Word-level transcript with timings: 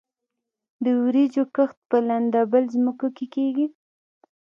د 0.83 0.85
وریجو 1.03 1.43
کښت 1.55 1.77
په 1.89 1.97
لندبل 2.09 2.63
ځمکو 2.73 3.07
کې 3.17 3.25
کیږي. 3.33 3.67